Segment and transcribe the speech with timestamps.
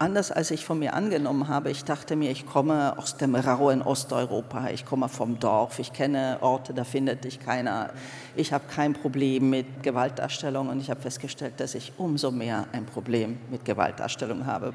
[0.00, 1.70] anders als ich von mir angenommen habe.
[1.70, 6.38] Ich dachte mir, ich komme aus dem rauen Osteuropa, ich komme vom Dorf, ich kenne
[6.40, 7.90] Orte, da findet dich keiner.
[8.34, 12.86] Ich habe kein Problem mit Gewaltdarstellung und ich habe festgestellt, dass ich umso mehr ein
[12.86, 14.72] Problem mit Gewaltdarstellung habe.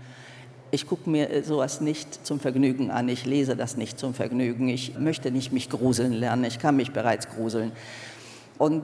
[0.70, 4.98] Ich gucke mir sowas nicht zum Vergnügen an, ich lese das nicht zum Vergnügen, ich
[5.00, 7.72] möchte nicht mich gruseln lernen, ich kann mich bereits gruseln.
[8.58, 8.84] Und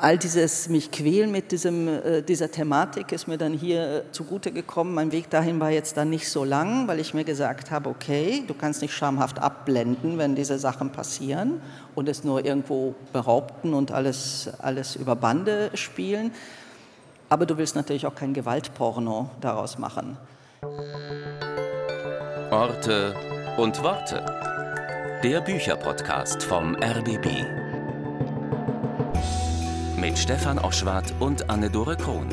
[0.00, 4.52] all dieses mich quälen mit diesem, äh, dieser Thematik ist mir dann hier äh, zugute
[4.52, 4.94] gekommen.
[4.94, 8.42] Mein Weg dahin war jetzt dann nicht so lang, weil ich mir gesagt habe, okay,
[8.46, 11.60] du kannst nicht schamhaft abblenden, wenn diese Sachen passieren
[11.94, 16.32] und es nur irgendwo behaupten und alles, alles über Bande spielen.
[17.28, 20.16] Aber du willst natürlich auch kein Gewaltporno daraus machen.
[22.50, 23.14] Orte
[23.58, 24.24] und Worte.
[25.22, 27.67] Der Bücherpodcast vom RBB
[30.00, 32.28] mit Stefan Oschwart und Anne-Dore Krohn.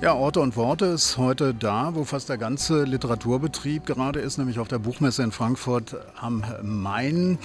[0.00, 4.58] Ja, Orte und Worte ist heute da, wo fast der ganze Literaturbetrieb gerade ist, nämlich
[4.58, 7.38] auf der Buchmesse in Frankfurt am Main.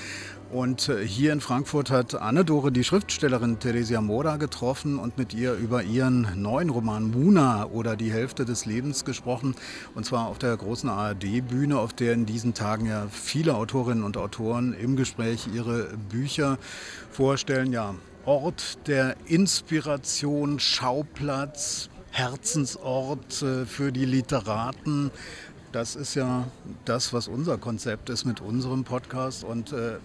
[0.52, 5.53] Und äh, hier in Frankfurt hat Anne-Dore die Schriftstellerin Theresia Mora getroffen und mit ihr
[5.53, 9.56] über ihren neuen Roman Muna oder die Hälfte des Lebens gesprochen.
[9.95, 14.17] Und zwar auf der großen ARD-Bühne, auf der in diesen Tagen ja viele Autorinnen und
[14.17, 16.58] Autoren im Gespräch ihre Bücher
[17.12, 17.72] vorstellen.
[17.72, 25.11] Ja, Ort der Inspiration, Schauplatz, Herzensort äh, für die Literaten.
[25.72, 26.47] Das ist ja
[26.86, 29.44] das, was unser Konzept ist mit unserem Podcast.
[29.44, 29.97] Und äh,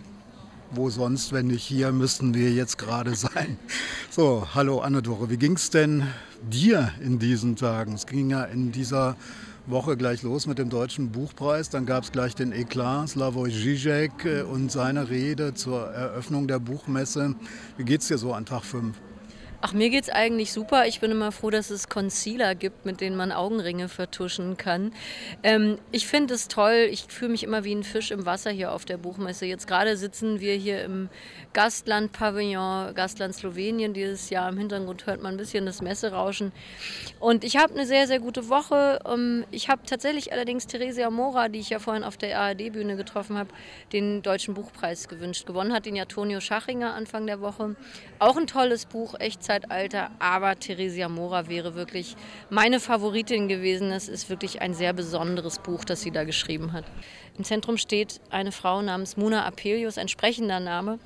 [0.70, 3.58] wo sonst, wenn nicht hier, müssten wir jetzt gerade sein.
[4.10, 6.04] So, hallo Anne-Dore, wie es denn
[6.40, 7.92] dir in diesen Tagen?
[7.92, 9.14] Es ging ja in dieser
[9.66, 11.70] Woche gleich los mit dem Deutschen Buchpreis.
[11.70, 16.60] Dann gab es gleich den Eklat, Slavoj Žižek äh, und seine Rede zur Eröffnung der
[16.60, 17.34] Buchmesse.
[17.76, 18.94] Wie geht es dir so an Tag 5?
[19.68, 20.86] Ach, mir geht's eigentlich super.
[20.86, 24.92] Ich bin immer froh, dass es Concealer gibt, mit denen man Augenringe vertuschen kann.
[25.42, 26.86] Ähm, ich finde es toll.
[26.88, 29.44] Ich fühle mich immer wie ein Fisch im Wasser hier auf der Buchmesse.
[29.44, 31.08] Jetzt gerade sitzen wir hier im
[31.52, 34.48] Gastland-Pavillon, Gastland Slowenien dieses Jahr.
[34.50, 36.52] Im Hintergrund hört man ein bisschen das Messerauschen.
[37.18, 39.00] Und ich habe eine sehr, sehr gute Woche.
[39.04, 43.36] Ähm, ich habe tatsächlich allerdings Theresia Mora, die ich ja vorhin auf der ARD-Bühne getroffen
[43.36, 43.50] habe,
[43.92, 45.44] den Deutschen Buchpreis gewünscht.
[45.44, 47.74] Gewonnen hat ihn ja Tonio Schachinger Anfang der Woche.
[48.20, 52.14] Auch ein tolles Buch, echt Zeitalter, aber Theresia Mora wäre wirklich
[52.50, 53.90] meine Favoritin gewesen.
[53.90, 56.84] Es ist wirklich ein sehr besonderes Buch, das sie da geschrieben hat.
[57.38, 60.98] Im Zentrum steht eine Frau namens Muna Apelius, ein sprechender Name.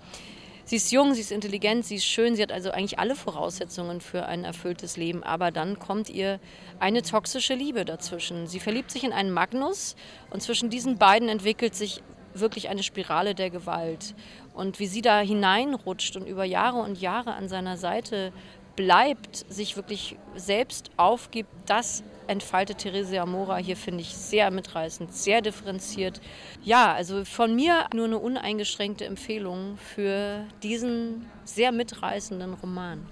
[0.64, 4.00] Sie ist jung, sie ist intelligent, sie ist schön, sie hat also eigentlich alle Voraussetzungen
[4.00, 5.22] für ein erfülltes Leben.
[5.22, 6.40] Aber dann kommt ihr
[6.80, 8.46] eine toxische Liebe dazwischen.
[8.46, 9.94] Sie verliebt sich in einen Magnus
[10.30, 12.02] und zwischen diesen beiden entwickelt sich
[12.40, 14.14] wirklich eine Spirale der Gewalt.
[14.54, 18.32] Und wie sie da hineinrutscht und über Jahre und Jahre an seiner Seite
[18.76, 25.42] bleibt, sich wirklich selbst aufgibt, das entfaltet Theresia Mora hier, finde ich, sehr mitreißend, sehr
[25.42, 26.20] differenziert.
[26.62, 33.06] Ja, also von mir nur eine uneingeschränkte Empfehlung für diesen sehr mitreißenden Roman.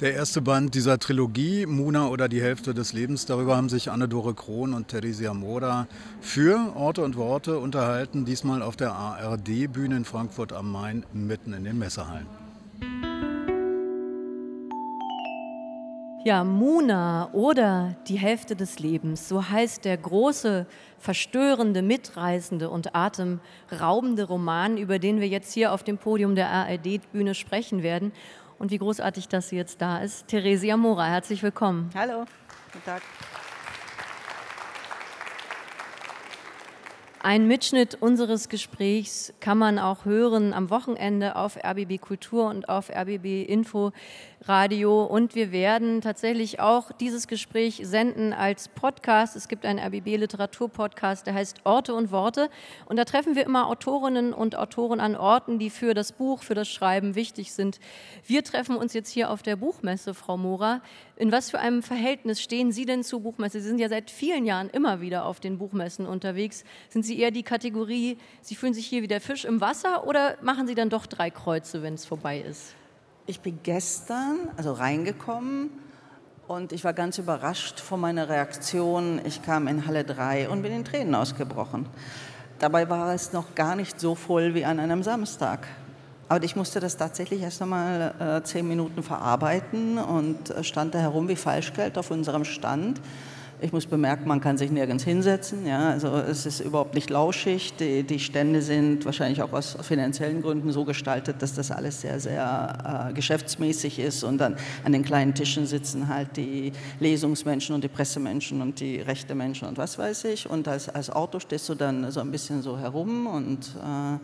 [0.00, 4.34] Der erste Band dieser Trilogie, Muna oder die Hälfte des Lebens, darüber haben sich Anne-Dore
[4.34, 5.86] Krohn und Theresia Moda
[6.20, 11.62] für Orte und Worte unterhalten, diesmal auf der ARD-Bühne in Frankfurt am Main, mitten in
[11.62, 12.26] den Messehallen.
[16.24, 20.66] Ja, Muna oder die Hälfte des Lebens, so heißt der große,
[20.98, 27.34] verstörende, mitreißende und atemraubende Roman, über den wir jetzt hier auf dem Podium der ARD-Bühne
[27.34, 28.10] sprechen werden
[28.58, 30.28] und wie großartig, dass sie jetzt da ist.
[30.28, 31.90] Theresia Mora, herzlich willkommen.
[31.94, 32.24] Hallo,
[32.72, 33.02] guten Tag.
[37.26, 42.90] Ein Mitschnitt unseres Gesprächs kann man auch hören am Wochenende auf RBB Kultur und auf
[42.90, 43.92] RBB Info
[44.46, 45.04] Radio.
[45.04, 49.36] Und wir werden tatsächlich auch dieses Gespräch senden als Podcast.
[49.36, 52.50] Es gibt einen RBB Literatur-Podcast, der heißt Orte und Worte.
[52.86, 56.54] Und da treffen wir immer Autorinnen und Autoren an Orten, die für das Buch, für
[56.54, 57.80] das Schreiben wichtig sind.
[58.26, 60.82] Wir treffen uns jetzt hier auf der Buchmesse, Frau Mora.
[61.16, 63.60] In was für einem Verhältnis stehen Sie denn zu Buchmesse?
[63.60, 66.64] Sie sind ja seit vielen Jahren immer wieder auf den Buchmessen unterwegs.
[66.90, 70.36] Sind Sie eher die Kategorie, Sie fühlen sich hier wie der Fisch im Wasser oder
[70.42, 72.74] machen Sie dann doch drei Kreuze, wenn es vorbei ist?
[73.26, 75.70] Ich bin gestern also reingekommen
[76.46, 79.18] und ich war ganz überrascht von meiner Reaktion.
[79.24, 81.86] Ich kam in Halle 3 und bin in Tränen ausgebrochen.
[82.58, 85.66] Dabei war es noch gar nicht so voll wie an einem Samstag.
[86.28, 91.26] Aber ich musste das tatsächlich erst einmal äh, zehn Minuten verarbeiten und stand da herum
[91.28, 93.00] wie Falschgeld auf unserem Stand.
[93.64, 95.66] Ich muss bemerken, man kann sich nirgends hinsetzen.
[95.66, 95.88] Ja?
[95.88, 97.74] Also es ist überhaupt nicht lauschig.
[97.76, 102.20] Die, die Stände sind wahrscheinlich auch aus finanziellen Gründen so gestaltet, dass das alles sehr,
[102.20, 104.22] sehr äh, geschäftsmäßig ist.
[104.22, 109.00] Und dann an den kleinen Tischen sitzen halt die Lesungsmenschen und die Pressemenschen und die
[109.00, 110.50] rechte Menschen und was weiß ich.
[110.50, 114.18] Und als, als Auto stehst du dann so ein bisschen so herum und äh,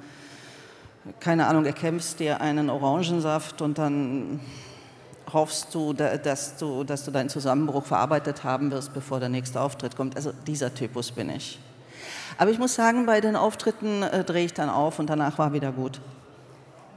[1.19, 4.41] keine Ahnung, erkämpfst dir einen Orangensaft und dann
[5.33, 9.97] hoffst du dass, du, dass du deinen Zusammenbruch verarbeitet haben wirst, bevor der nächste Auftritt
[9.97, 10.17] kommt.
[10.17, 11.59] Also dieser Typus bin ich.
[12.39, 15.53] Aber ich muss sagen, bei den Auftritten äh, drehe ich dann auf und danach war
[15.53, 16.01] wieder gut.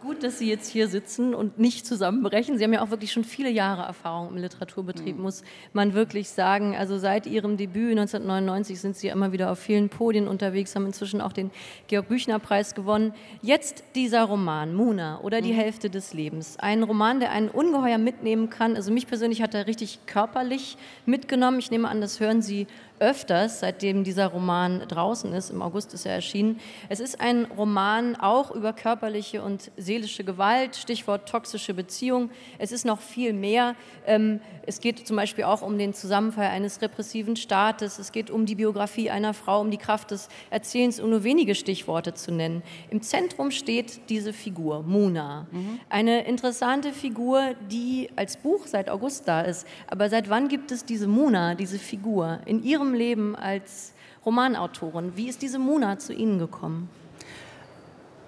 [0.04, 2.58] Gut, dass Sie jetzt hier sitzen und nicht zusammenbrechen.
[2.58, 5.22] Sie haben ja auch wirklich schon viele Jahre Erfahrung im Literaturbetrieb, mhm.
[5.22, 6.76] muss man wirklich sagen.
[6.76, 11.22] Also seit Ihrem Debüt 1999 sind Sie immer wieder auf vielen Podien unterwegs, haben inzwischen
[11.22, 11.52] auch den
[11.88, 13.14] Georg-Büchner-Preis gewonnen.
[13.42, 15.58] Jetzt dieser Roman, Muna oder Die mhm.
[15.58, 16.60] Hälfte des Lebens.
[16.60, 18.76] Ein Roman, der einen ungeheuer mitnehmen kann.
[18.76, 21.60] Also mich persönlich hat er richtig körperlich mitgenommen.
[21.60, 22.68] Ich nehme an, das hören Sie
[23.00, 25.50] öfters, seitdem dieser Roman draußen ist.
[25.50, 26.60] Im August ist er erschienen.
[26.90, 32.30] Es ist ein Roman auch über körperliche und seelische Gewalt, Stichwort toxische Beziehung.
[32.58, 33.76] Es ist noch viel mehr.
[34.06, 38.00] Ähm, es geht zum Beispiel auch um den Zusammenfall eines repressiven Staates.
[38.00, 41.56] Es geht um die Biografie einer Frau, um die Kraft des Erzählens, um nur wenige
[41.56, 42.64] Stichworte zu nennen.
[42.90, 45.48] Im Zentrum steht diese Figur, Mona.
[45.52, 45.80] Mhm.
[45.90, 49.68] Eine interessante Figur, die als Buch seit August da ist.
[49.88, 52.40] Aber seit wann gibt es diese Mona, diese Figur?
[52.46, 53.94] In Ihrem Leben als
[54.26, 56.90] Romanautorin, wie ist diese Mona zu Ihnen gekommen?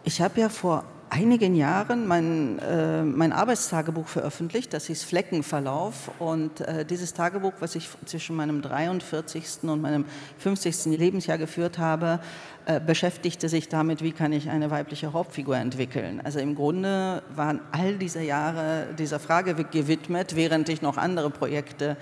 [0.03, 6.11] Ich habe ja vor einigen Jahren mein, äh, mein Arbeitstagebuch veröffentlicht, das hieß Fleckenverlauf.
[6.19, 9.63] Und äh, dieses Tagebuch, was ich zwischen meinem 43.
[9.63, 10.05] und meinem
[10.39, 10.97] 50.
[10.97, 12.19] Lebensjahr geführt habe,
[12.65, 16.21] äh, beschäftigte sich damit, wie kann ich eine weibliche Hauptfigur entwickeln.
[16.23, 21.97] Also im Grunde waren all diese Jahre dieser Frage gewidmet, während ich noch andere Projekte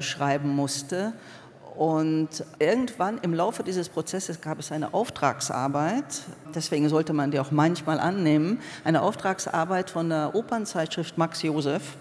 [0.00, 1.14] schreiben musste.
[1.76, 2.28] Und
[2.60, 6.04] irgendwann im Laufe dieses Prozesses gab es eine Auftragsarbeit,
[6.54, 11.96] deswegen sollte man die auch manchmal annehmen, eine Auftragsarbeit von der Opernzeitschrift Max Josef,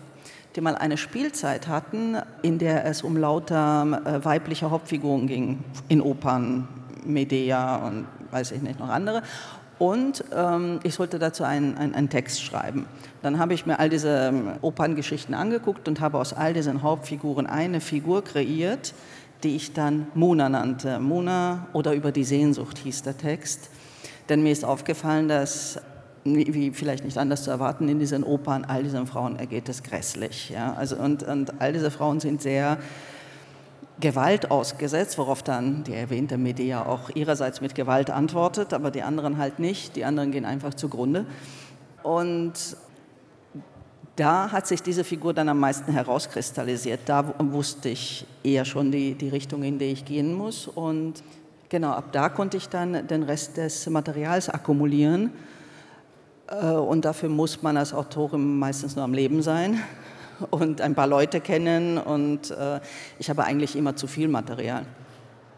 [0.56, 6.02] die mal eine Spielzeit hatten, in der es um lauter äh, weibliche Hauptfiguren ging, in
[6.02, 6.68] Opern,
[7.04, 9.24] Medea und weiß ich nicht, noch andere.
[9.80, 12.86] Und ähm, ich sollte dazu einen, einen, einen, Text schreiben.
[13.24, 17.48] Dann habe ich mir all diese ähm, Operngeschichten angeguckt und habe aus all diesen Hauptfiguren
[17.48, 18.94] eine Figur kreiert,
[19.44, 21.00] die ich dann Mona nannte.
[21.00, 23.70] Mona oder über die Sehnsucht hieß der Text.
[24.30, 25.80] Denn mir ist aufgefallen, dass,
[26.24, 30.50] wie vielleicht nicht anders zu erwarten, in diesen Opern all diesen Frauen ergeht es grässlich.
[30.50, 30.74] Ja?
[30.74, 32.78] Also, und, und all diese Frauen sind sehr
[34.00, 39.38] Gewalt ausgesetzt, worauf dann die erwähnte Medea auch ihrerseits mit Gewalt antwortet, aber die anderen
[39.38, 39.96] halt nicht.
[39.96, 41.26] Die anderen gehen einfach zugrunde.
[42.02, 42.54] Und
[44.16, 47.02] da hat sich diese Figur dann am meisten herauskristallisiert.
[47.06, 50.68] Da wusste ich eher schon die, die Richtung, in die ich gehen muss.
[50.68, 51.24] Und
[51.70, 55.32] genau, ab da konnte ich dann den Rest des Materials akkumulieren.
[56.48, 59.82] Äh, und dafür muss man als Autorin meistens nur am Leben sein
[60.52, 61.98] und ein paar Leute kennen.
[61.98, 62.82] Und äh,
[63.18, 64.86] ich habe eigentlich immer zu viel Material.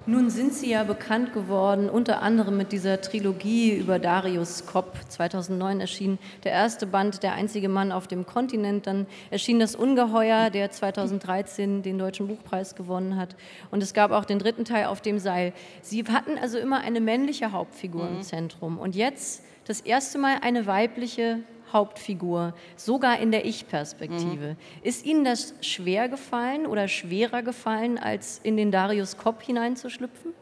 [0.07, 5.81] Nun sind Sie ja bekannt geworden, unter anderem mit dieser Trilogie über Darius Kopp, 2009
[5.81, 8.85] erschien der erste Band, Der einzige Mann auf dem Kontinent.
[8.85, 13.35] Dann erschien Das Ungeheuer, der 2013 den Deutschen Buchpreis gewonnen hat.
[13.71, 15.53] Und es gab auch den dritten Teil auf dem Seil.
[15.81, 18.17] Sie hatten also immer eine männliche Hauptfigur mhm.
[18.17, 18.77] im Zentrum.
[18.77, 21.39] Und jetzt das erste Mal eine weibliche
[21.75, 24.53] Hauptfigur, sogar in der Ich-Perspektive.
[24.53, 24.57] Mhm.
[24.81, 30.33] Ist Ihnen das schwer gefallen oder schwerer gefallen, als in den Darius Kopp hineinzuschlüpfen?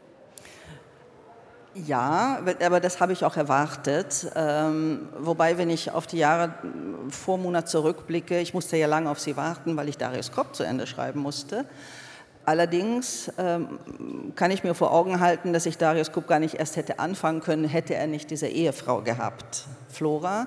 [1.74, 4.30] Ja, aber das habe ich auch erwartet.
[4.36, 6.54] Ähm, wobei, wenn ich auf die Jahre
[7.10, 10.62] vor Monat zurückblicke, ich musste ja lange auf sie warten, weil ich Darius Kopp zu
[10.62, 11.64] Ende schreiben musste.
[12.46, 13.80] Allerdings ähm,
[14.36, 17.40] kann ich mir vor Augen halten, dass ich Darius Kopp gar nicht erst hätte anfangen
[17.40, 20.46] können, hätte er nicht diese Ehefrau gehabt, Flora.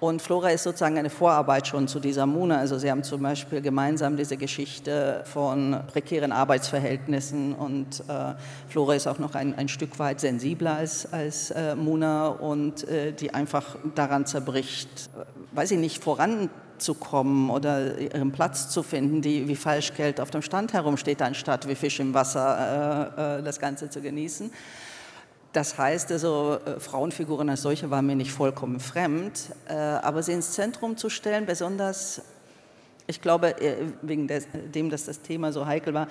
[0.00, 2.56] Und Flora ist sozusagen eine Vorarbeit schon zu dieser Mona.
[2.56, 8.32] Also sie haben zum Beispiel gemeinsam diese Geschichte von prekären Arbeitsverhältnissen und äh,
[8.68, 13.12] Flora ist auch noch ein, ein Stück weit sensibler als, als äh, Mona und äh,
[13.12, 19.48] die einfach daran zerbricht, äh, weiß ich nicht, voranzukommen oder ihren Platz zu finden, die
[19.48, 23.90] wie Falschgeld auf dem Stand herumsteht, anstatt wie Fisch im Wasser äh, äh, das Ganze
[23.90, 24.50] zu genießen.
[25.52, 30.32] Das heißt also, äh, Frauenfiguren als solche waren mir nicht vollkommen fremd, äh, aber sie
[30.32, 32.22] ins Zentrum zu stellen, besonders,
[33.08, 36.06] ich glaube, äh, wegen dem, dass das Thema so heikel war,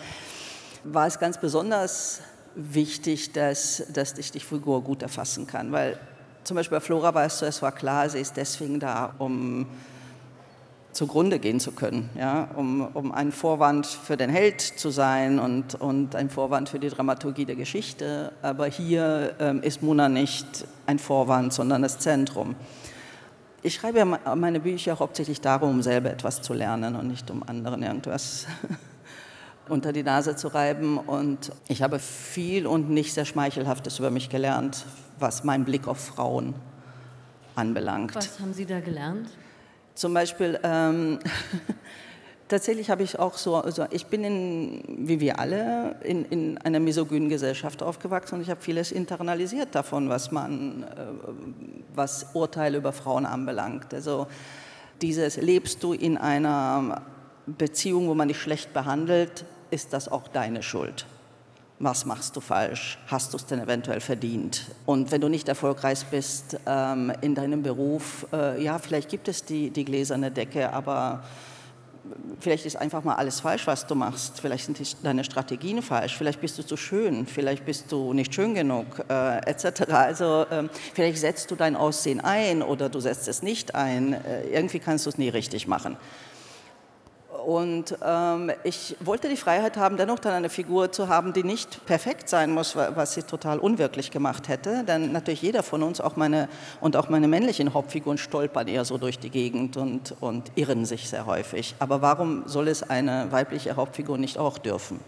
[0.83, 2.21] war es ganz besonders
[2.55, 5.97] wichtig, dass, dass ich die Figur gut erfassen kann, weil
[6.43, 9.67] zum Beispiel bei Flora war es so, es war klar, sie ist deswegen da, um
[10.99, 15.75] zugrunde gehen zu können, ja, um, um ein Vorwand für den Held zu sein und,
[15.75, 18.33] und ein Vorwand für die Dramaturgie der Geschichte.
[18.41, 22.53] Aber hier ähm, ist Mona nicht ein Vorwand, sondern das Zentrum.
[23.63, 27.43] Ich schreibe ja meine Bücher hauptsächlich darum, um selber etwas zu lernen und nicht um
[27.43, 28.45] anderen irgendwas
[29.69, 30.97] unter die Nase zu reiben.
[30.97, 34.85] Und ich habe viel und nicht sehr Schmeichelhaftes über mich gelernt,
[35.17, 36.55] was meinen Blick auf Frauen
[37.55, 38.15] anbelangt.
[38.15, 39.29] Was haben Sie da gelernt?
[39.99, 41.19] Zum Beispiel, ähm,
[42.47, 46.79] tatsächlich habe ich auch so, so ich bin in, wie wir alle in, in einer
[46.79, 50.87] misogynen Gesellschaft aufgewachsen und ich habe vieles internalisiert davon, was man, äh,
[51.93, 53.93] was Urteile über Frauen anbelangt.
[53.93, 54.27] Also
[55.01, 57.01] dieses, lebst du in einer
[57.45, 61.07] Beziehung, wo man dich schlecht behandelt, ist das auch deine Schuld
[61.79, 62.97] was machst du falsch?
[63.07, 64.65] Hast du es denn eventuell verdient?
[64.85, 69.45] Und wenn du nicht erfolgreich bist ähm, in deinem Beruf, äh, ja, vielleicht gibt es
[69.45, 71.23] die, die gläserne Decke, aber
[72.39, 74.41] vielleicht ist einfach mal alles falsch, was du machst.
[74.41, 76.17] Vielleicht sind die, deine Strategien falsch.
[76.17, 77.25] Vielleicht bist du zu schön.
[77.25, 79.83] Vielleicht bist du nicht schön genug, äh, etc.
[79.91, 84.13] Also ähm, vielleicht setzt du dein Aussehen ein oder du setzt es nicht ein.
[84.13, 85.97] Äh, irgendwie kannst du es nie richtig machen.
[87.45, 91.85] Und ähm, ich wollte die Freiheit haben, dennoch dann eine Figur zu haben, die nicht
[91.85, 94.83] perfekt sein muss, was sie total unwirklich gemacht hätte.
[94.83, 96.49] Denn natürlich jeder von uns, auch meine,
[96.81, 101.09] und auch meine männlichen Hauptfiguren, stolpern eher so durch die Gegend und, und irren sich
[101.09, 101.75] sehr häufig.
[101.79, 104.99] Aber warum soll es eine weibliche Hauptfigur nicht auch dürfen?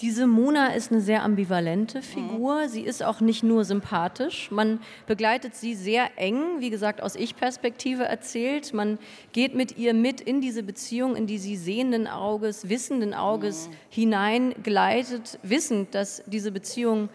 [0.00, 2.62] Diese Mona ist eine sehr ambivalente Figur.
[2.62, 2.68] Mhm.
[2.68, 4.50] Sie ist auch nicht nur sympathisch.
[4.50, 8.74] Man begleitet sie sehr eng, wie gesagt, aus Ich-Perspektive erzählt.
[8.74, 8.98] Man
[9.32, 13.72] geht mit ihr mit in diese Beziehung, in die sie sehenden Auges, wissenden Auges mhm.
[13.90, 17.08] hineingleitet, wissend, dass diese Beziehung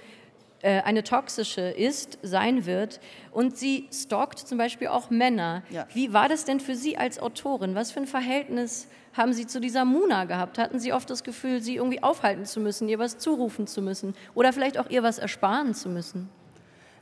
[0.61, 2.99] eine toxische ist, sein wird.
[3.31, 5.63] Und sie stalkt zum Beispiel auch Männer.
[5.69, 5.87] Ja.
[5.93, 7.75] Wie war das denn für Sie als Autorin?
[7.75, 10.57] Was für ein Verhältnis haben Sie zu dieser Muna gehabt?
[10.57, 14.15] Hatten Sie oft das Gefühl, sie irgendwie aufhalten zu müssen, ihr was zurufen zu müssen
[14.35, 16.29] oder vielleicht auch ihr was ersparen zu müssen?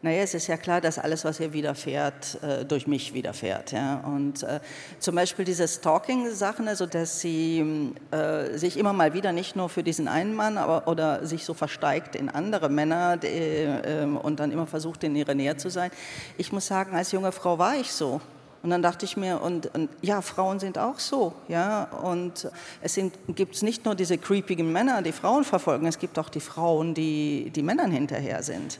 [0.03, 3.71] Naja, es ist ja klar, dass alles, was ihr widerfährt, äh, durch mich widerfährt.
[3.71, 3.97] Ja?
[4.05, 4.59] Und äh,
[4.99, 9.81] zum Beispiel diese Stalking-Sachen, also dass sie äh, sich immer mal wieder nicht nur für
[9.81, 14.51] diesen einen Mann aber, oder sich so versteigt in andere Männer die, ähm, und dann
[14.51, 15.89] immer versucht, in ihrer Nähe zu sein.
[16.37, 18.21] Ich muss sagen, als junge Frau war ich so.
[18.63, 22.49] Und dann dachte ich mir, und, und ja, Frauen sind auch so, ja, und
[22.81, 22.99] es
[23.29, 27.51] gibt nicht nur diese creepigen Männer, die Frauen verfolgen, es gibt auch die Frauen, die,
[27.55, 28.79] die Männern hinterher sind.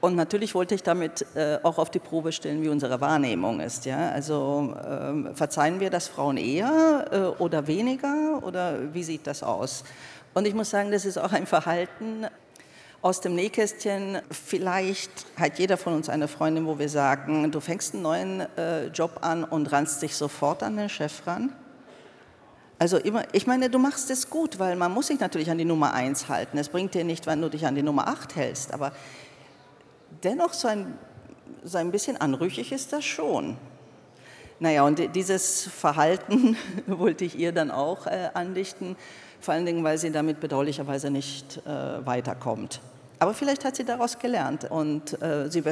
[0.00, 3.84] Und natürlich wollte ich damit äh, auch auf die Probe stellen, wie unsere Wahrnehmung ist.
[3.84, 4.10] Ja?
[4.10, 9.84] Also äh, verzeihen wir das Frauen eher äh, oder weniger oder wie sieht das aus?
[10.32, 12.26] Und ich muss sagen, das ist auch ein Verhalten,
[13.02, 17.94] aus dem Nähkästchen, vielleicht hat jeder von uns eine Freundin, wo wir sagen, du fängst
[17.94, 21.54] einen neuen äh, Job an und rannst dich sofort an den Chef ran.
[22.78, 25.64] Also immer, ich meine, du machst es gut, weil man muss sich natürlich an die
[25.64, 26.58] Nummer 1 halten.
[26.58, 28.92] Es bringt dir nicht, wenn du dich an die Nummer 8 hältst, aber
[30.22, 30.98] dennoch so ein,
[31.64, 33.56] so ein bisschen anrüchig ist das schon.
[34.58, 38.96] Naja, und dieses Verhalten wollte ich ihr dann auch äh, andichten,
[39.40, 42.80] vor allen Dingen, weil sie damit bedauerlicherweise nicht äh, weiterkommt.
[43.18, 45.64] Aber vielleicht hat sie daraus gelernt und äh, sie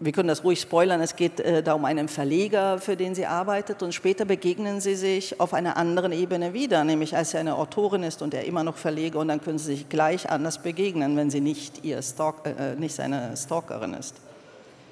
[0.00, 3.26] wir können das ruhig spoilern, es geht äh, da um einen Verleger, für den sie
[3.26, 7.56] arbeitet und später begegnen sie sich auf einer anderen Ebene wieder, nämlich als sie eine
[7.56, 11.16] Autorin ist und er immer noch Verleger und dann können sie sich gleich anders begegnen,
[11.16, 14.16] wenn sie nicht, ihr Stalk, äh, äh nicht seine Stalkerin ist.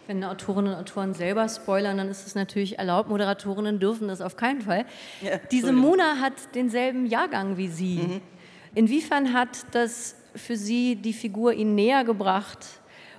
[0.07, 3.09] Wenn Autorinnen und Autoren selber spoilern, dann ist es natürlich erlaubt.
[3.09, 4.85] Moderatorinnen dürfen das auf keinen Fall.
[5.21, 7.97] Ja, Diese Mona hat denselben Jahrgang wie Sie.
[7.97, 8.21] Mhm.
[8.75, 12.59] Inwiefern hat das für Sie die Figur Ihnen näher gebracht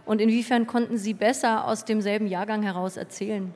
[0.06, 3.54] und inwiefern konnten Sie besser aus demselben Jahrgang heraus erzählen?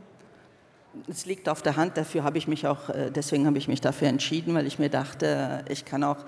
[1.08, 3.82] Es liegt auf der Hand, dafür habe ich mich auch, äh, deswegen habe ich mich
[3.82, 6.26] dafür entschieden, weil ich mir dachte, ich kann auch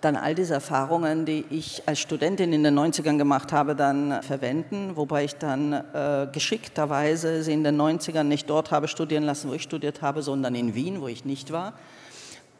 [0.00, 4.92] dann all diese Erfahrungen, die ich als Studentin in den 90ern gemacht habe, dann verwenden,
[4.94, 9.54] wobei ich dann äh, geschickterweise sie in den 90ern nicht dort habe studieren lassen, wo
[9.54, 11.72] ich studiert habe, sondern in Wien, wo ich nicht war.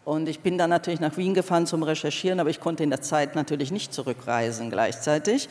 [0.04, 3.02] Und ich bin dann natürlich nach Wien gefahren zum Recherchieren, aber ich konnte in der
[3.02, 5.48] Zeit natürlich nicht zurückreisen gleichzeitig.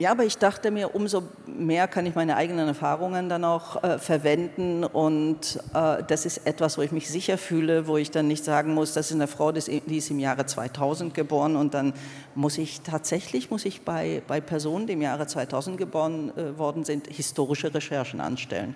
[0.00, 3.98] Ja, aber ich dachte mir, umso mehr kann ich meine eigenen Erfahrungen dann auch äh,
[4.00, 8.42] verwenden und äh, das ist etwas, wo ich mich sicher fühle, wo ich dann nicht
[8.42, 11.92] sagen muss, das ist eine Frau, die ist im Jahre 2000 geboren und dann
[12.34, 16.84] muss ich tatsächlich, muss ich bei, bei Personen, die im Jahre 2000 geboren äh, worden
[16.84, 18.74] sind, historische Recherchen anstellen.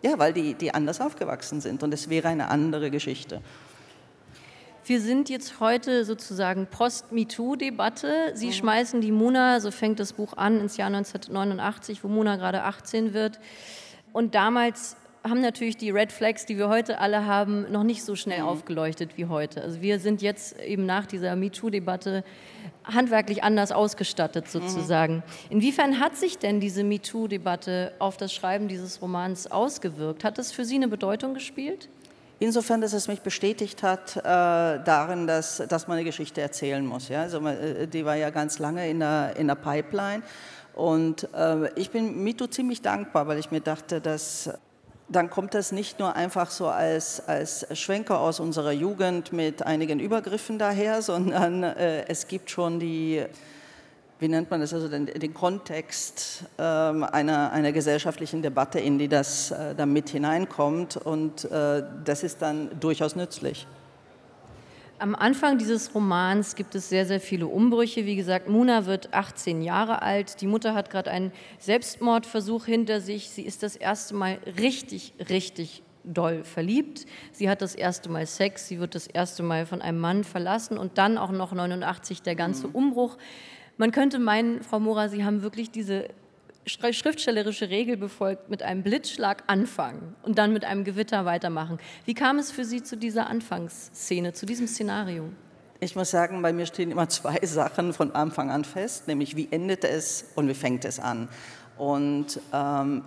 [0.00, 3.42] Ja, weil die, die anders aufgewachsen sind und es wäre eine andere Geschichte.
[4.90, 8.32] Wir sind jetzt heute sozusagen Post-MeToo-Debatte.
[8.34, 8.52] Sie mhm.
[8.52, 13.14] schmeißen die Mona, so fängt das Buch an, ins Jahr 1989, wo Mona gerade 18
[13.14, 13.38] wird.
[14.12, 18.16] Und damals haben natürlich die Red Flags, die wir heute alle haben, noch nicht so
[18.16, 18.48] schnell mhm.
[18.48, 19.62] aufgeleuchtet wie heute.
[19.62, 22.24] Also wir sind jetzt eben nach dieser MeToo-Debatte
[22.82, 24.60] handwerklich anders ausgestattet mhm.
[24.60, 25.22] sozusagen.
[25.50, 30.24] Inwiefern hat sich denn diese MeToo-Debatte auf das Schreiben dieses Romans ausgewirkt?
[30.24, 31.88] Hat das für Sie eine Bedeutung gespielt?
[32.42, 37.10] Insofern, dass es mich bestätigt hat äh, darin, dass, dass man eine Geschichte erzählen muss.
[37.10, 37.20] Ja?
[37.20, 40.22] Also, äh, die war ja ganz lange in der, in der Pipeline.
[40.74, 44.50] Und äh, ich bin Mito ziemlich dankbar, weil ich mir dachte, dass
[45.10, 50.00] dann kommt das nicht nur einfach so als, als Schwenker aus unserer Jugend mit einigen
[50.00, 53.22] Übergriffen daher, sondern äh, es gibt schon die,
[54.20, 59.08] wie nennt man das, also den, den Kontext äh, einer, einer gesellschaftlichen Debatte, in die
[59.08, 63.66] das äh, dann mit hineinkommt und äh, das ist dann durchaus nützlich.
[64.98, 68.04] Am Anfang dieses Romans gibt es sehr, sehr viele Umbrüche.
[68.04, 70.42] Wie gesagt, Muna wird 18 Jahre alt.
[70.42, 73.30] Die Mutter hat gerade einen Selbstmordversuch hinter sich.
[73.30, 77.06] Sie ist das erste Mal richtig, richtig doll verliebt.
[77.32, 78.68] Sie hat das erste Mal Sex.
[78.68, 82.34] Sie wird das erste Mal von einem Mann verlassen und dann auch noch 89 der
[82.34, 82.74] ganze mhm.
[82.74, 83.16] Umbruch.
[83.80, 86.08] Man könnte meinen, Frau Mora, Sie haben wirklich diese
[86.66, 91.78] schriftstellerische Regel befolgt, mit einem Blitzschlag anfangen und dann mit einem Gewitter weitermachen.
[92.04, 95.30] Wie kam es für Sie zu dieser Anfangsszene, zu diesem Szenario?
[95.80, 99.48] Ich muss sagen, bei mir stehen immer zwei Sachen von Anfang an fest, nämlich wie
[99.50, 101.30] endet es und wie fängt es an.
[101.78, 103.02] Und ähm,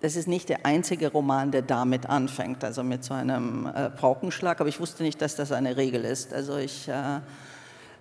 [0.00, 4.58] das ist nicht der einzige Roman, der damit anfängt, also mit so einem äh, Paukenschlag,
[4.58, 6.32] aber ich wusste nicht, dass das eine Regel ist.
[6.32, 7.20] Also ich äh,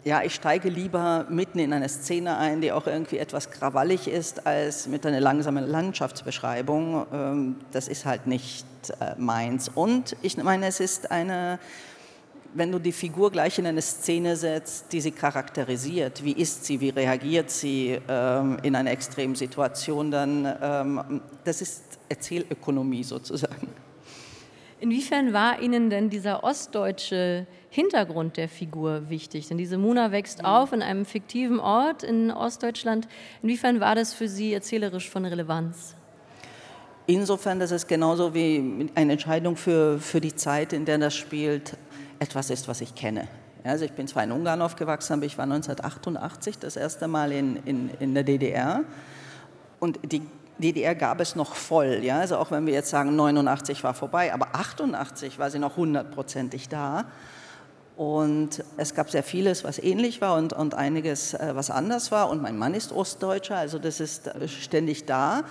[0.03, 4.47] ja, ich steige lieber mitten in eine Szene ein, die auch irgendwie etwas krawallig ist,
[4.47, 7.05] als mit einer langsamen Landschaftsbeschreibung.
[7.13, 8.65] Ähm, das ist halt nicht
[8.99, 9.69] äh, meins.
[9.69, 11.59] Und ich meine, es ist eine,
[12.55, 16.81] wenn du die Figur gleich in eine Szene setzt, die sie charakterisiert, wie ist sie,
[16.81, 23.67] wie reagiert sie ähm, in einer extremen Situation, dann ähm, das ist Erzählökonomie sozusagen.
[24.79, 29.47] Inwiefern war Ihnen denn dieser ostdeutsche Hintergrund der Figur wichtig?
[29.47, 33.07] Denn diese Muna wächst auf in einem fiktiven Ort in Ostdeutschland.
[33.41, 35.95] Inwiefern war das für Sie erzählerisch von Relevanz?
[37.07, 41.77] Insofern, dass es genauso wie eine Entscheidung für, für die Zeit, in der das spielt,
[42.19, 43.29] etwas ist, was ich kenne.
[43.63, 47.55] Also ich bin zwar in Ungarn aufgewachsen, aber ich war 1988 das erste Mal in,
[47.63, 48.83] in, in der DDR.
[49.79, 50.23] Und die
[50.57, 52.01] DDR gab es noch voll.
[52.03, 52.19] Ja?
[52.19, 56.67] Also auch wenn wir jetzt sagen, 89 war vorbei, aber 88 war sie noch hundertprozentig
[56.67, 57.05] da.
[57.97, 62.29] Und es gab sehr vieles, was ähnlich war und, und einiges, äh, was anders war.
[62.29, 65.43] Und mein Mann ist Ostdeutscher, also das ist äh, ständig da.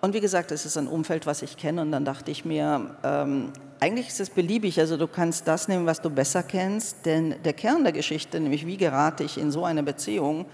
[0.00, 1.82] Und wie gesagt, es ist ein Umfeld, was ich kenne.
[1.82, 4.78] Und dann dachte ich mir, ähm, eigentlich ist es beliebig.
[4.78, 7.04] Also du kannst das nehmen, was du besser kennst.
[7.04, 10.46] Denn der Kern der Geschichte, nämlich wie gerate ich in so eine Beziehung,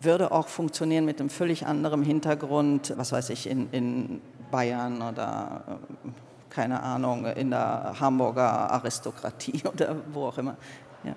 [0.00, 5.62] würde auch funktionieren mit einem völlig anderen Hintergrund, was weiß ich, in, in Bayern oder
[5.66, 6.08] äh,
[6.54, 10.56] keine Ahnung, in der Hamburger Aristokratie oder wo auch immer.
[11.02, 11.14] Ja.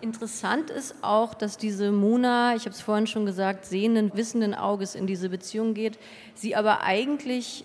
[0.00, 4.94] Interessant ist auch, dass diese Mona, ich habe es vorhin schon gesagt, sehenden, wissenden Auges
[4.94, 5.98] in diese Beziehung geht,
[6.34, 7.64] sie aber eigentlich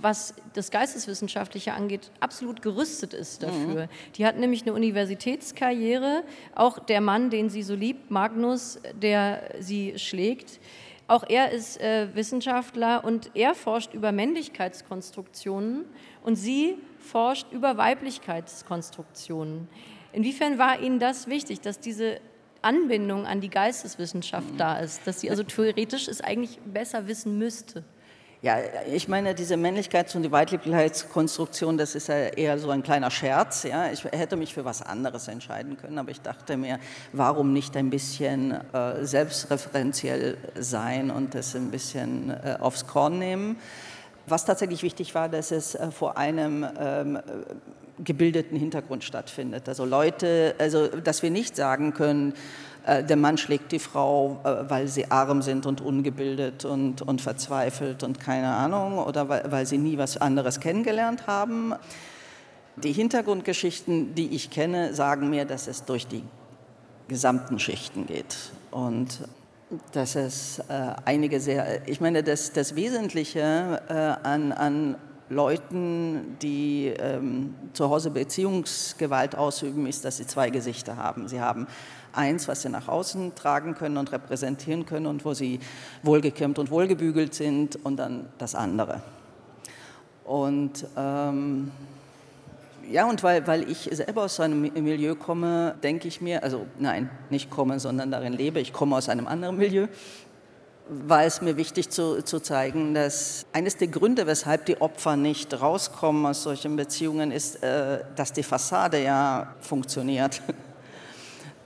[0.00, 3.84] was das Geisteswissenschaftliche angeht, absolut gerüstet ist dafür.
[3.84, 3.88] Mhm.
[4.16, 6.24] Die hat nämlich eine Universitätskarriere.
[6.54, 10.58] Auch der Mann, den sie so liebt, Magnus, der sie schlägt,
[11.06, 15.84] auch er ist äh, Wissenschaftler und er forscht über Männlichkeitskonstruktionen
[16.22, 19.68] und sie forscht über Weiblichkeitskonstruktionen.
[20.12, 22.20] Inwiefern war Ihnen das wichtig, dass diese
[22.62, 27.84] Anbindung an die Geisteswissenschaft da ist, dass sie also theoretisch es eigentlich besser wissen müsste?
[28.44, 28.58] Ja,
[28.92, 33.62] ich meine, diese Männlichkeits- und die Weiblichkeitskonstruktion, das ist ja eher so ein kleiner Scherz.
[33.62, 33.90] Ja?
[33.90, 36.78] Ich hätte mich für was anderes entscheiden können, aber ich dachte mir,
[37.14, 43.56] warum nicht ein bisschen äh, selbstreferenziell sein und das ein bisschen äh, aufs Korn nehmen.
[44.26, 47.18] Was tatsächlich wichtig war, dass es äh, vor einem ähm,
[48.04, 49.70] gebildeten Hintergrund stattfindet.
[49.70, 52.34] Also Leute, also dass wir nicht sagen können,
[52.86, 58.02] der Mann schlägt die Frau, äh, weil sie arm sind und ungebildet und, und verzweifelt
[58.02, 61.74] und keine Ahnung oder weil, weil sie nie was anderes kennengelernt haben.
[62.76, 66.24] Die Hintergrundgeschichten, die ich kenne, sagen mir, dass es durch die
[67.08, 68.36] gesamten Schichten geht
[68.70, 69.20] und
[69.92, 73.92] dass es äh, einige sehr, ich meine, das, das Wesentliche äh,
[74.26, 74.96] an, an
[75.30, 81.28] Leuten, die ähm, zu Hause Beziehungsgewalt ausüben, ist, dass sie zwei Gesichter haben.
[81.28, 81.66] Sie haben
[82.16, 85.60] eins, was sie nach außen tragen können und repräsentieren können und wo sie
[86.02, 89.02] wohlgekämmt und wohlgebügelt sind und dann das andere.
[90.24, 91.70] Und ähm,
[92.90, 97.10] ja, und weil, weil ich selber aus einem Milieu komme, denke ich mir, also nein,
[97.30, 99.86] nicht komme, sondern darin lebe, ich komme aus einem anderen Milieu,
[100.88, 105.58] war es mir wichtig zu, zu zeigen, dass eines der Gründe, weshalb die Opfer nicht
[105.58, 110.42] rauskommen aus solchen Beziehungen, ist, äh, dass die Fassade ja funktioniert.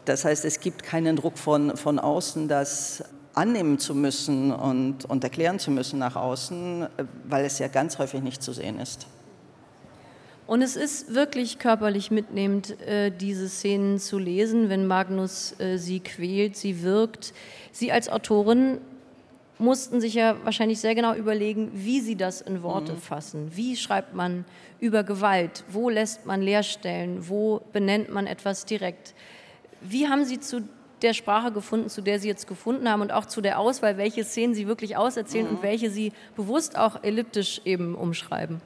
[0.08, 5.22] Das heißt, es gibt keinen Druck von, von außen, das annehmen zu müssen und, und
[5.22, 6.86] erklären zu müssen nach außen,
[7.28, 9.06] weil es ja ganz häufig nicht zu sehen ist.
[10.46, 16.00] Und es ist wirklich körperlich mitnehmend, äh, diese Szenen zu lesen, wenn Magnus äh, sie
[16.00, 17.34] quält, sie wirkt.
[17.70, 18.78] Sie als Autorin
[19.58, 22.98] mussten sich ja wahrscheinlich sehr genau überlegen, wie sie das in Worte mhm.
[22.98, 23.50] fassen.
[23.54, 24.46] Wie schreibt man
[24.80, 25.64] über Gewalt?
[25.68, 27.28] Wo lässt man Leerstellen?
[27.28, 29.14] Wo benennt man etwas direkt?
[29.80, 30.62] Wie haben Sie zu
[31.02, 34.24] der Sprache gefunden, zu der Sie jetzt gefunden haben und auch zu der Auswahl, welche
[34.24, 35.56] Szenen Sie wirklich auserzählen mhm.
[35.56, 38.60] und welche Sie bewusst auch elliptisch eben umschreiben?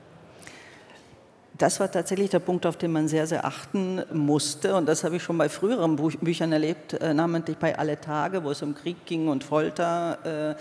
[1.58, 4.74] Das war tatsächlich der Punkt, auf den man sehr, sehr achten musste.
[4.74, 8.50] Und das habe ich schon bei früheren Büchern erlebt, äh, namentlich bei Alle Tage, wo
[8.50, 10.56] es um Krieg ging und Folter.
[10.56, 10.60] Äh,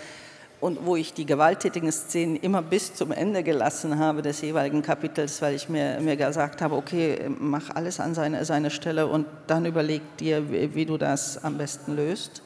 [0.62, 5.42] und wo ich die gewalttätigen Szenen immer bis zum Ende gelassen habe des jeweiligen Kapitels,
[5.42, 9.66] weil ich mir, mir gesagt habe, okay, mach alles an seine, seine Stelle und dann
[9.66, 12.42] überleg dir, wie, wie du das am besten löst.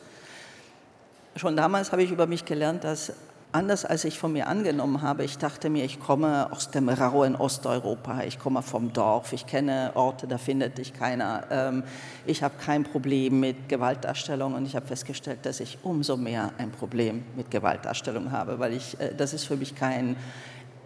[1.37, 3.13] Schon damals habe ich über mich gelernt, dass
[3.57, 5.25] anders als ich von mir angenommen habe.
[5.25, 9.92] Ich dachte mir, ich komme aus dem rauen Osteuropa, ich komme vom Dorf, ich kenne
[9.95, 11.45] Orte, da findet dich keiner.
[11.51, 11.83] Ähm,
[12.27, 16.71] ich habe kein Problem mit Gewaltdarstellung und ich habe festgestellt, dass ich umso mehr ein
[16.71, 20.16] Problem mit Gewaltdarstellung habe, weil ich, äh, das ist für mich kein,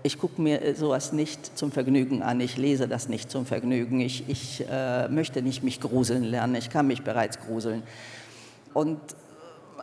[0.04, 4.00] ich gucke mir äh, sowas nicht zum Vergnügen an, ich lese das nicht zum Vergnügen,
[4.00, 7.82] ich, ich äh, möchte nicht mich gruseln lernen, ich kann mich bereits gruseln.
[8.72, 9.00] Und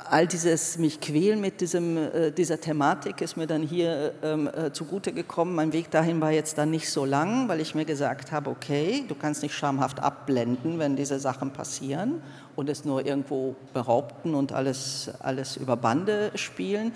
[0.09, 4.71] all dieses mich quälen mit diesem, äh, dieser Thematik ist mir dann hier ähm, äh,
[4.71, 5.55] zugute gekommen.
[5.55, 9.03] Mein Weg dahin war jetzt dann nicht so lang, weil ich mir gesagt habe, okay,
[9.07, 12.21] du kannst nicht schamhaft abblenden, wenn diese Sachen passieren
[12.55, 16.93] und es nur irgendwo behaupten und alles, alles über Bande spielen.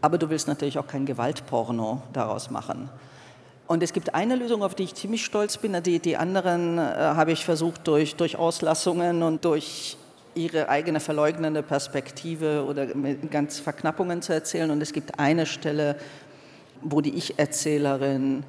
[0.00, 2.88] Aber du willst natürlich auch kein Gewaltporno daraus machen.
[3.66, 5.82] Und es gibt eine Lösung, auf die ich ziemlich stolz bin.
[5.82, 9.96] Die, die anderen äh, habe ich versucht durch, durch Auslassungen und durch
[10.36, 14.70] ihre eigene verleugnende Perspektive oder mit ganz Verknappungen zu erzählen.
[14.70, 15.96] Und es gibt eine Stelle,
[16.82, 18.44] wo die Ich-Erzählerin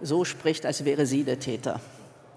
[0.00, 1.80] so spricht, als wäre sie der Täter.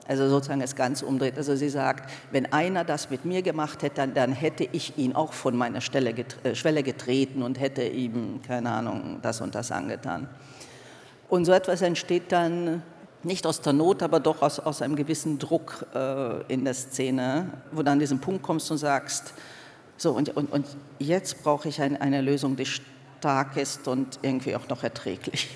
[0.07, 1.37] Also sozusagen es ganz umdreht.
[1.37, 5.15] Also sie sagt, wenn einer das mit mir gemacht hätte, dann, dann hätte ich ihn
[5.15, 9.53] auch von meiner Stelle get äh, Schwelle getreten und hätte ihm, keine Ahnung, das und
[9.53, 10.27] das angetan.
[11.27, 12.81] Und so etwas entsteht dann
[13.23, 17.51] nicht aus der Not, aber doch aus, aus einem gewissen Druck äh, in der Szene,
[17.71, 19.33] wo du an diesen Punkt kommst und sagst,
[19.97, 20.65] so und, und, und
[20.99, 25.49] jetzt brauche ich ein, eine Lösung, die stark ist und irgendwie auch noch erträglich.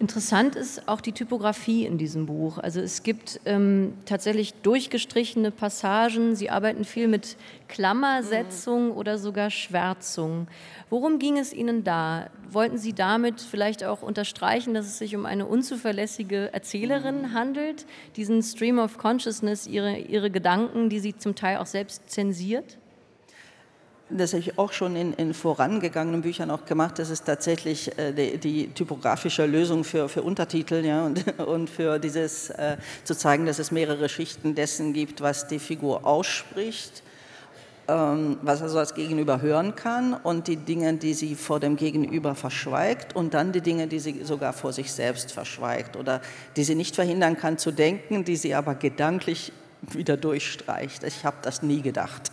[0.00, 2.56] Interessant ist auch die Typografie in diesem Buch.
[2.56, 6.34] Also es gibt ähm, tatsächlich durchgestrichene Passagen.
[6.34, 7.36] Sie arbeiten viel mit
[7.68, 8.96] Klammersetzung mhm.
[8.96, 10.48] oder sogar Schwärzung.
[10.88, 12.30] Worum ging es Ihnen da?
[12.50, 17.32] Wollten Sie damit vielleicht auch unterstreichen, dass es sich um eine unzuverlässige Erzählerin mhm.
[17.34, 17.84] handelt?
[18.16, 22.79] Diesen Stream of Consciousness, ihre, ihre Gedanken, die sie zum Teil auch selbst zensiert?
[24.10, 28.12] Das habe ich auch schon in, in, vorangegangenen Büchern auch gemacht, das ist tatsächlich äh,
[28.12, 33.46] die, die, typografische Lösung für, für Untertitel ja, und, und für dieses äh, zu zeigen,
[33.46, 37.02] dass es mehrere Schichten dessen gibt, was die Figur ausspricht,
[37.88, 42.34] ähm, was also das Gegenüber hören kann und die Dinge, die sie vor dem Gegenüber
[42.34, 46.20] verschweigt und dann die Dinge, die sie sogar vor sich selbst verschweigt oder
[46.56, 51.04] die sie nicht verhindern kann zu denken, die sie aber gedanklich wieder durchstreicht.
[51.04, 52.30] Ich habe das nie gedacht.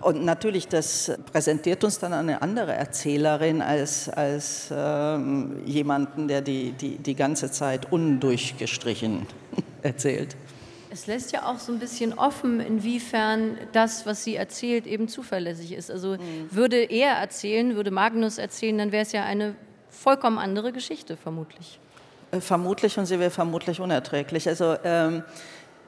[0.00, 6.72] Und natürlich, das präsentiert uns dann eine andere Erzählerin als, als ähm, jemanden, der die,
[6.72, 9.26] die, die ganze Zeit undurchgestrichen
[9.82, 10.36] erzählt.
[10.92, 15.72] Es lässt ja auch so ein bisschen offen, inwiefern das, was sie erzählt, eben zuverlässig
[15.72, 15.90] ist.
[15.90, 16.48] Also mhm.
[16.50, 19.54] würde er erzählen, würde Magnus erzählen, dann wäre es ja eine
[19.90, 21.78] vollkommen andere Geschichte, vermutlich.
[22.32, 24.48] Äh, vermutlich und sie wäre vermutlich unerträglich.
[24.48, 25.22] Also ähm,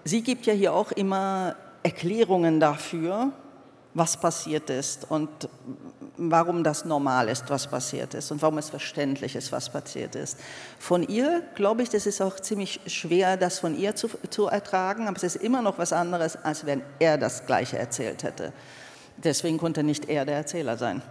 [0.05, 3.33] sie gibt ja hier auch immer Erklärungen dafür,
[3.95, 5.29] was passiert ist und
[6.17, 10.39] warum das normal ist, was passiert ist und warum es verständlich ist, was passiert ist.
[10.79, 15.09] Von ihr, glaube ich, das ist auch ziemlich schwer, das von ihr zu, zu ertragen,
[15.09, 18.53] aber es ist immer noch was anderes, als wenn er das Gleiche erzählt hätte.
[19.17, 21.03] Deswegen konnte nicht er der Erzähler sein.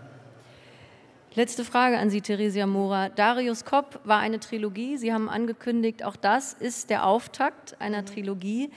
[1.34, 3.08] Letzte Frage an Sie, Theresia Mora.
[3.08, 4.98] Darius Kopp war eine Trilogie.
[4.98, 8.70] Sie haben angekündigt, auch das ist der Auftakt einer Trilogie.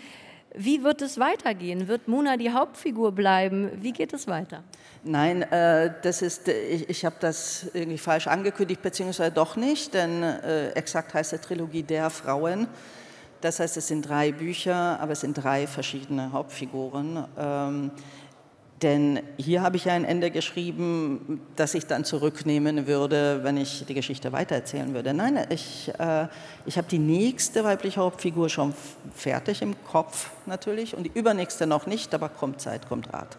[0.57, 1.89] Wie wird es weitergehen?
[1.89, 3.71] Wird Mona die Hauptfigur bleiben?
[3.83, 4.63] Wie geht es weiter?
[5.03, 10.23] Nein, äh, das ist, ich, ich habe das irgendwie falsch angekündigt, beziehungsweise doch nicht, denn
[10.23, 12.69] äh, exakt heißt die Trilogie der Frauen.
[13.41, 17.27] Das heißt, es sind drei Bücher, aber es sind drei verschiedene Hauptfiguren.
[17.37, 17.91] Ähm,
[18.83, 23.85] Denn hier habe ich ja ein Ende geschrieben, das ich dann zurücknehmen würde, wenn ich
[23.87, 25.15] die Geschichte weitererzählen würde.
[25.15, 26.27] Nein, ich, äh,
[26.67, 28.75] ich habe die nächste weibliche Hauptfigur schon
[29.15, 33.39] fertig im Kopf natürlich und die übernächste noch nicht, aber kommt Zeit, kommt Rat.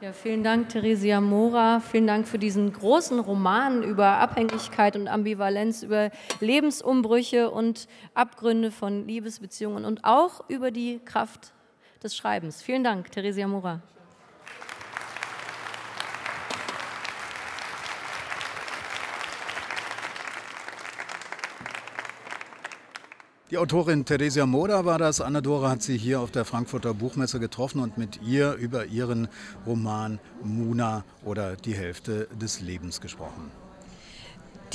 [0.00, 1.80] Ja, vielen Dank, Theresia Mora.
[1.80, 9.08] Vielen Dank für diesen großen Roman über Abhängigkeit und Ambivalenz, über Lebensumbrüche und Abgründe von
[9.08, 11.52] Liebesbeziehungen und auch über die Kraft
[12.02, 12.62] des Schreibens.
[12.62, 13.82] Vielen Dank, Theresia Mora.
[23.50, 25.22] Die Autorin Theresia Moda war das.
[25.22, 29.26] Anna-Dora hat sie hier auf der Frankfurter Buchmesse getroffen und mit ihr über ihren
[29.64, 33.50] Roman Muna oder die Hälfte des Lebens gesprochen.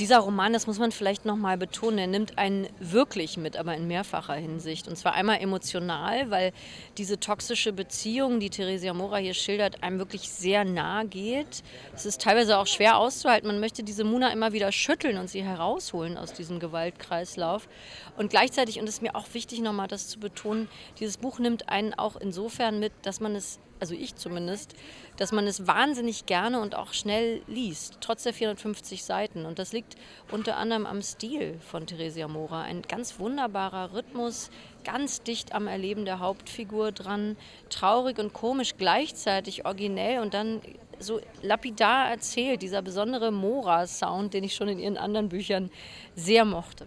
[0.00, 3.76] Dieser Roman, das muss man vielleicht noch mal betonen, er nimmt einen wirklich mit, aber
[3.76, 4.88] in mehrfacher Hinsicht.
[4.88, 6.52] Und zwar einmal emotional, weil
[6.98, 11.62] diese toxische Beziehung, die Theresia Mora hier schildert, einem wirklich sehr nahe geht.
[11.94, 13.46] Es ist teilweise auch schwer auszuhalten.
[13.46, 17.68] Man möchte diese Muna immer wieder schütteln und sie herausholen aus diesem Gewaltkreislauf.
[18.16, 21.38] Und gleichzeitig, und es ist mir auch wichtig, noch mal das zu betonen, dieses Buch
[21.38, 24.74] nimmt einen auch insofern mit, dass man es also ich zumindest,
[25.18, 29.44] dass man es wahnsinnig gerne und auch schnell liest, trotz der 450 Seiten.
[29.44, 29.96] Und das liegt
[30.32, 32.62] unter anderem am Stil von Theresia Mora.
[32.62, 34.48] Ein ganz wunderbarer Rhythmus,
[34.84, 37.36] ganz dicht am Erleben der Hauptfigur dran,
[37.68, 40.62] traurig und komisch gleichzeitig, originell und dann
[40.98, 45.70] so lapidar erzählt, dieser besondere Mora-Sound, den ich schon in ihren anderen Büchern
[46.16, 46.86] sehr mochte.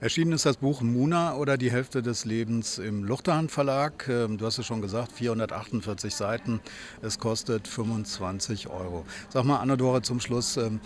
[0.00, 4.06] Erschienen ist das Buch Muna oder die Hälfte des Lebens im Luchterhand Verlag.
[4.08, 6.60] Ähm, du hast es schon gesagt, 448 Seiten.
[7.02, 9.04] Es kostet 25 Euro.
[9.28, 10.78] Sag mal, Anna-Dora, zum Schluss, ähm,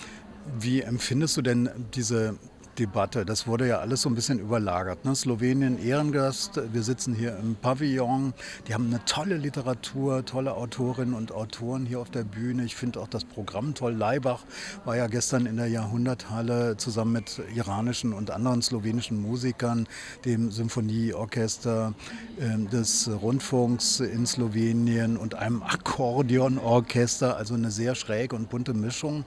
[0.59, 2.39] wie empfindest du denn diese
[2.79, 3.25] Debatte.
[3.27, 5.05] Das wurde ja alles so ein bisschen überlagert.
[5.05, 5.15] Ne?
[5.15, 8.33] Slowenien Ehrengast, wir sitzen hier im Pavillon.
[8.67, 12.65] Die haben eine tolle Literatur, tolle Autorinnen und Autoren hier auf der Bühne.
[12.65, 13.93] Ich finde auch das Programm toll.
[13.93, 14.45] Leibach
[14.85, 19.87] war ja gestern in der Jahrhunderthalle zusammen mit iranischen und anderen slowenischen Musikern,
[20.25, 21.95] dem Symphonieorchester
[22.41, 27.37] äh, des Rundfunks in Slowenien und einem Akkordeonorchester.
[27.37, 29.25] Also eine sehr schräge und bunte Mischung.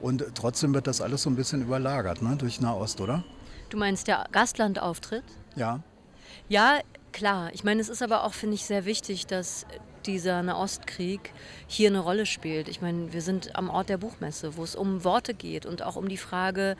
[0.00, 3.24] Und trotzdem wird das alles so ein bisschen überlagert ne, durch Nahost, oder?
[3.68, 5.24] Du meinst der Gastlandauftritt?
[5.56, 5.80] Ja.
[6.48, 6.78] Ja,
[7.12, 7.50] klar.
[7.52, 9.66] Ich meine, es ist aber auch, finde ich, sehr wichtig, dass
[10.06, 11.32] dieser Nahostkrieg
[11.66, 12.68] hier eine Rolle spielt.
[12.68, 15.96] Ich meine, wir sind am Ort der Buchmesse, wo es um Worte geht und auch
[15.96, 16.76] um die Frage,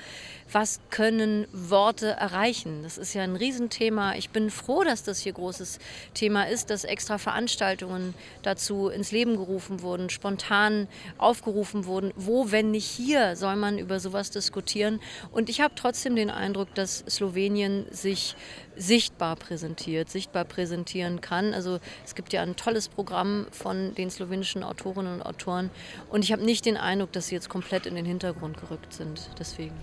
[0.51, 2.83] was können Worte erreichen.
[2.83, 4.15] Das ist ja ein Riesenthema.
[4.15, 5.79] Ich bin froh, dass das hier großes
[6.15, 12.12] Thema ist, dass extra Veranstaltungen dazu ins Leben gerufen wurden, spontan aufgerufen wurden.
[12.17, 15.01] Wo, wenn nicht hier, soll man über sowas diskutieren?
[15.33, 18.37] Und ich habe trotzdem den Eindruck, dass Slowenien sich
[18.77, 21.55] sichtbar präsentiert, sichtbar präsentieren kann.
[21.55, 25.71] Also es gibt ja ein tolles Programm von den slowenischen Autorinnen und Autoren
[26.11, 29.31] und ich habe nicht den Eindruck, dass sie jetzt komplett in den Hintergrund gerückt sind.
[29.39, 29.75] Deswegen.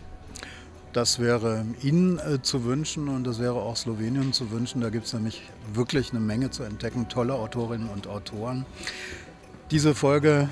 [0.93, 4.79] Das wäre Ihnen äh, zu wünschen und das wäre auch Slowenien zu wünschen.
[4.79, 5.41] Da gibt es nämlich
[5.73, 8.67] wirklich eine Menge zu entdecken, tolle Autorinnen und Autoren.
[9.71, 10.49] Diese Folge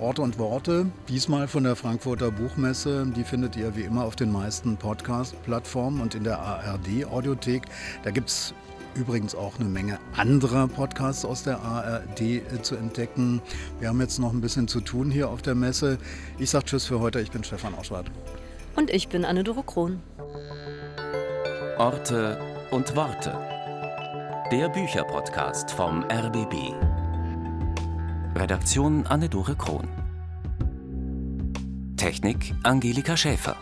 [0.00, 3.06] Orte und Worte, diesmal von der Frankfurter Buchmesse.
[3.16, 7.62] Die findet ihr wie immer auf den meisten Podcast-Plattformen und in der ARD-Audiothek.
[8.02, 8.54] Da gibt es
[8.94, 13.40] übrigens auch eine Menge anderer Podcasts aus der ARD äh, zu entdecken.
[13.80, 15.98] Wir haben jetzt noch ein bisschen zu tun hier auf der Messe.
[16.38, 17.20] Ich sage Tschüss für heute.
[17.20, 18.06] Ich bin Stefan Auschwart.
[18.76, 20.00] Und ich bin Anne-Doro Krohn.
[21.78, 22.38] Orte
[22.70, 23.36] und Worte.
[24.52, 26.95] Der Bücherpodcast vom RBB.
[28.36, 29.88] Redaktion Anne-Dore Krohn.
[31.96, 33.56] Technik Angelika Schäfer.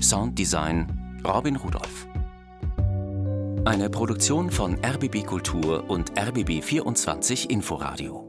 [0.00, 2.06] Sounddesign Robin Rudolph.
[3.66, 8.25] Eine Produktion von RBB Kultur und RBB 24 Inforadio.